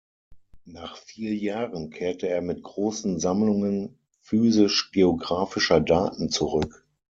[0.65, 6.87] Nach vier Jahren kehrte er mit großen Sammlungen physisch-geographischer Daten zurück.